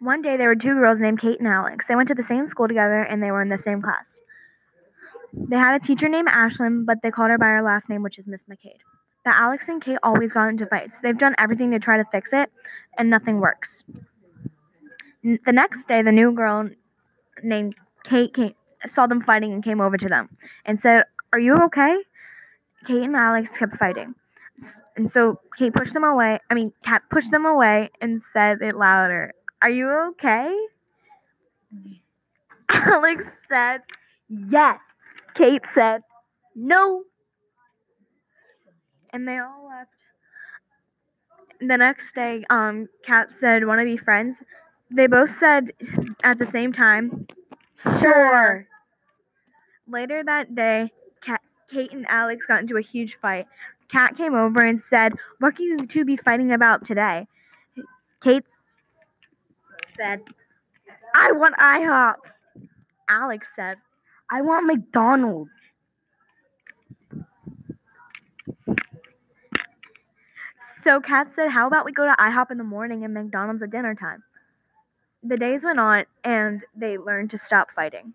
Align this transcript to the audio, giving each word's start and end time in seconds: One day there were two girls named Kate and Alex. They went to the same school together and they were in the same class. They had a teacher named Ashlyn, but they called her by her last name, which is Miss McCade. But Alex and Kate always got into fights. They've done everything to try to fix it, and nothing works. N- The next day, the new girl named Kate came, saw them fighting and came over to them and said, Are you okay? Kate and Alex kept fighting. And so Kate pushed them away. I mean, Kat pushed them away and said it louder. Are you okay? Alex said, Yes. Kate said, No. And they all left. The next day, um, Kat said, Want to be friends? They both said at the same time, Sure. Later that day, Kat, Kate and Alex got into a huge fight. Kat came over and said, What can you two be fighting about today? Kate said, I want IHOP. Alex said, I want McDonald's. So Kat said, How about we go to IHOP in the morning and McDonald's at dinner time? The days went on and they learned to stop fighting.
One 0.00 0.22
day 0.22 0.36
there 0.36 0.48
were 0.48 0.56
two 0.56 0.74
girls 0.74 0.98
named 1.00 1.20
Kate 1.20 1.38
and 1.38 1.48
Alex. 1.48 1.86
They 1.86 1.94
went 1.94 2.08
to 2.08 2.14
the 2.14 2.22
same 2.22 2.48
school 2.48 2.66
together 2.68 3.02
and 3.02 3.22
they 3.22 3.30
were 3.30 3.42
in 3.42 3.50
the 3.50 3.58
same 3.58 3.82
class. 3.82 4.20
They 5.32 5.56
had 5.56 5.80
a 5.80 5.84
teacher 5.84 6.08
named 6.08 6.28
Ashlyn, 6.28 6.84
but 6.86 6.98
they 7.02 7.10
called 7.10 7.30
her 7.30 7.38
by 7.38 7.46
her 7.46 7.62
last 7.62 7.88
name, 7.88 8.02
which 8.02 8.18
is 8.18 8.26
Miss 8.26 8.44
McCade. 8.44 8.80
But 9.24 9.34
Alex 9.34 9.68
and 9.68 9.82
Kate 9.82 9.98
always 10.02 10.32
got 10.32 10.48
into 10.48 10.66
fights. 10.66 10.98
They've 11.00 11.16
done 11.16 11.34
everything 11.38 11.70
to 11.72 11.78
try 11.78 11.98
to 11.98 12.04
fix 12.10 12.30
it, 12.32 12.50
and 12.98 13.10
nothing 13.10 13.38
works. 13.38 13.84
N- 15.24 15.38
The 15.44 15.52
next 15.52 15.86
day, 15.86 16.02
the 16.02 16.10
new 16.10 16.32
girl 16.32 16.70
named 17.42 17.74
Kate 18.04 18.32
came, 18.34 18.54
saw 18.88 19.06
them 19.06 19.20
fighting 19.22 19.52
and 19.52 19.62
came 19.62 19.80
over 19.80 19.96
to 19.98 20.08
them 20.08 20.30
and 20.64 20.80
said, 20.80 21.04
Are 21.32 21.38
you 21.38 21.54
okay? 21.66 21.96
Kate 22.86 23.02
and 23.02 23.14
Alex 23.14 23.50
kept 23.56 23.76
fighting. 23.76 24.14
And 24.96 25.10
so 25.10 25.40
Kate 25.56 25.72
pushed 25.72 25.92
them 25.94 26.04
away. 26.04 26.40
I 26.50 26.54
mean, 26.54 26.72
Kat 26.82 27.02
pushed 27.10 27.30
them 27.30 27.44
away 27.46 27.90
and 28.00 28.20
said 28.20 28.62
it 28.62 28.74
louder. 28.76 29.32
Are 29.62 29.70
you 29.70 29.90
okay? 30.10 30.56
Alex 32.70 33.24
said, 33.48 33.82
Yes. 34.28 34.78
Kate 35.34 35.62
said, 35.66 36.02
No. 36.54 37.04
And 39.12 39.26
they 39.26 39.38
all 39.38 39.68
left. 39.68 39.90
The 41.60 41.76
next 41.76 42.14
day, 42.14 42.44
um, 42.48 42.88
Kat 43.06 43.30
said, 43.30 43.66
Want 43.66 43.80
to 43.80 43.84
be 43.84 43.96
friends? 43.96 44.36
They 44.90 45.06
both 45.06 45.30
said 45.30 45.72
at 46.24 46.38
the 46.38 46.46
same 46.46 46.72
time, 46.72 47.26
Sure. 48.00 48.66
Later 49.86 50.22
that 50.24 50.54
day, 50.54 50.92
Kat, 51.24 51.40
Kate 51.70 51.92
and 51.92 52.06
Alex 52.08 52.46
got 52.46 52.60
into 52.62 52.76
a 52.76 52.82
huge 52.82 53.18
fight. 53.20 53.46
Kat 53.90 54.16
came 54.16 54.34
over 54.34 54.60
and 54.64 54.80
said, 54.80 55.12
What 55.38 55.56
can 55.56 55.66
you 55.66 55.86
two 55.86 56.04
be 56.04 56.16
fighting 56.16 56.52
about 56.52 56.86
today? 56.86 57.26
Kate 58.22 58.44
said, 60.00 60.20
I 61.14 61.32
want 61.32 61.54
IHOP. 61.56 62.14
Alex 63.08 63.48
said, 63.54 63.76
I 64.30 64.42
want 64.42 64.66
McDonald's. 64.66 65.50
So 70.82 71.00
Kat 71.00 71.28
said, 71.34 71.50
How 71.50 71.66
about 71.66 71.84
we 71.84 71.92
go 71.92 72.06
to 72.06 72.16
IHOP 72.18 72.50
in 72.50 72.58
the 72.58 72.64
morning 72.64 73.04
and 73.04 73.12
McDonald's 73.12 73.62
at 73.62 73.70
dinner 73.70 73.94
time? 73.94 74.22
The 75.22 75.36
days 75.36 75.62
went 75.62 75.78
on 75.78 76.04
and 76.24 76.62
they 76.74 76.96
learned 76.96 77.30
to 77.32 77.38
stop 77.38 77.68
fighting. 77.74 78.14